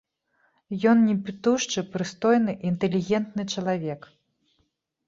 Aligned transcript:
Ён 0.91 0.97
не 1.09 1.13
пітушчы, 1.27 1.79
прыстойны, 1.93 2.57
інтэлігентны 2.71 3.43
чалавек. 3.57 4.13